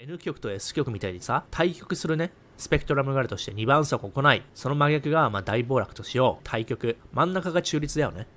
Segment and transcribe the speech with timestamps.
[0.00, 4.44] N 極と S 極みたいにさ、対極するね、スペクトラムがあるとして2番底来ない。
[4.54, 6.44] その真逆がま大暴落としよう。
[6.44, 6.96] 対極。
[7.12, 8.28] 真ん中が中立だよね。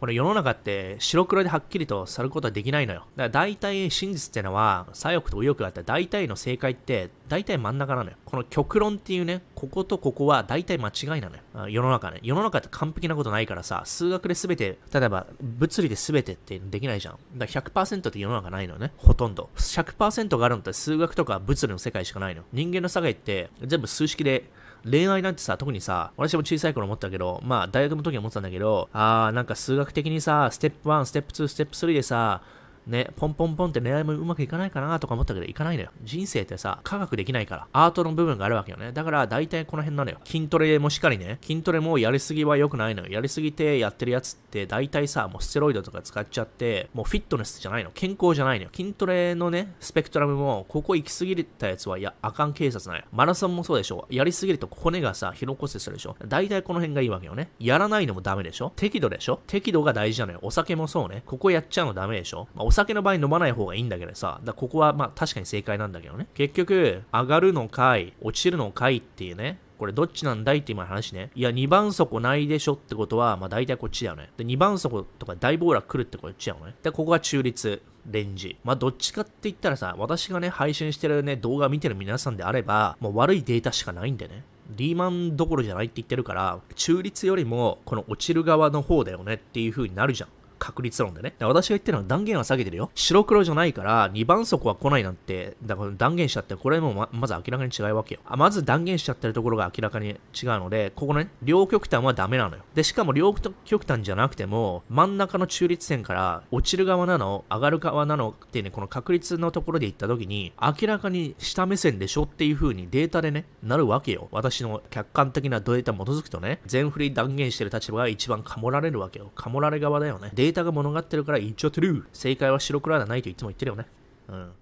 [0.00, 3.00] この世の中って白黒ではっきりとさることはできないのよ。
[3.16, 8.16] だから大体真実ってのは、左翼と右翼があったら大体の正解って大体真ん中なのよ。
[8.24, 11.68] この極論っていうね、こことここは大体間違いなのよ。
[11.68, 12.20] 世の中ね。
[12.22, 17.18] 世の中って完璧なことないからさ、数学で全て、例えば物理で全てってできないじゃん。
[17.36, 18.92] だから100%って世の中ないのよね。
[18.98, 19.50] ほとんど。
[19.56, 22.42] 100%があるのって数学とか物理の世界しかないの。
[22.52, 24.48] 人間の世界って全部数式で
[24.90, 32.42] 恋愛なんてさ、特にさ、私も小さい頃思ったけど、まあ大学の時は思ってたんだけど、あーなんか数学的にさ、ステップ1、ステップ2、ステップ3でさ、
[32.88, 35.90] ね、ポンポンポンって恋愛もうまくいかないかなとか思ったけど、いかないのよ。
[36.02, 38.92] 人生ってさ、科学できないから、アートの部分があるわけよね。
[38.92, 40.18] だから、大体この辺なのよ。
[40.24, 43.08] 筋トレもしっかりね、筋トレもやりすぎは良くないのよ。
[43.12, 47.90] やりすぎてやってるやつって、大体さ、もうステロイドとか使っちゃって、もうフィットネスじゃないの。
[47.92, 48.70] 健康じゃないのよ。
[48.74, 53.04] 筋トレのね、スペクトラムも、ここ行き過ぎたやつは、いや、あかん警察なのよ。
[53.12, 54.06] マラソンもそうでしょ。
[54.10, 56.16] やりすぎると骨がさ、疲労骨折するでしょ。
[56.26, 57.50] 大体この辺がいいわけよね。
[57.58, 58.72] やらないのもダメでしょ。
[58.76, 59.40] 適度でしょ。
[59.46, 60.38] 適度が大事なのよ。
[60.42, 61.22] お酒もそうね。
[61.26, 62.48] ここやっちゃうのダメでしょ。
[62.54, 66.28] まあ、酒の場合飲まない方がいいんだけどさ、だここはまあ確かに正解なんだけどね。
[66.34, 71.30] 結局、上がるのかい、落ちるのかいっていうね、これどっちなんだいって今話ね。
[71.34, 74.30] いや、2番底ないでしょってことは、まあ大体こっちだよね。
[74.36, 76.74] で、2番底とか大暴落来るってこっちだよね。
[76.82, 77.82] で、ここが中立。
[78.10, 78.56] レンジ。
[78.64, 84.44] まあ、どっちかって言ったらさ、私がね、配信してるね、動画見てる皆さんであれば、もう悪いデータしかないんでね。
[84.70, 90.30] リーマンどころじゃないって言ってるから、中立よりも、この落ちる側の方だよねっていう風になるじゃん。
[90.58, 91.34] 確率論でね。
[91.38, 92.90] で私が言ってるのは断言は下げてるよ。
[92.94, 98.20] 白黒じゃないから、2番底は来ないなんて、だから断言しちゃって、これもままず明らかに違うわけよ。
[98.26, 100.18] あまず断言しちゃってるところが明らかに違う
[100.58, 102.62] ので、ここね、両極端はダメなのよ。
[102.74, 103.34] で、しかも両
[103.64, 114.28] 極端じゃなくても、真ん中の中立線から落ちる側なの、上がる側なのってね、この確率のところで言った時に、明らかに下目線でしょっていう風にデータでね、なるわけよ。
[114.30, 119.30] 私の客観的なデータに基づくとね、全振り断言してる立場が一番かもられるわけよ。
[119.34, 120.30] かもられ側だよね。
[120.34, 122.04] デデータが物語ってるから一応トゥルー。
[122.12, 123.86] 正解は白黒ではないといつも言ってるよね。
[124.28, 124.52] うん。